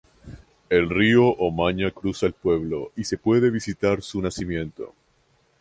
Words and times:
El 0.69 0.89
río 0.89 1.27
Omaña 1.27 1.91
cruza 1.91 2.25
el 2.25 2.33
pueblo 2.33 2.91
y 2.95 3.03
se 3.03 3.19
puede 3.19 3.51
visitar 3.51 4.01
su 4.01 4.19
nacimiento. 4.19 4.95